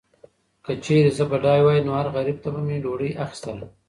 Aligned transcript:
که 0.65 0.71
چیرې 0.83 1.11
زه 1.17 1.23
بډایه 1.31 1.63
وای، 1.65 1.79
نو 1.85 1.91
هر 1.99 2.07
غریب 2.15 2.37
ته 2.43 2.49
به 2.53 2.61
مې 2.67 2.77
ډوډۍ 2.83 3.11
اخیستله. 3.25 3.65